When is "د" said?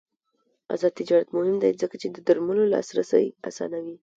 2.09-2.17